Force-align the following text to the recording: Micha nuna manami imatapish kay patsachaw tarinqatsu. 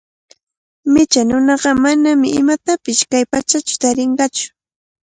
Micha 0.91 1.21
nuna 1.29 1.53
manami 1.83 2.27
imatapish 2.39 3.01
kay 3.11 3.23
patsachaw 3.31 3.79
tarinqatsu. 3.81 4.45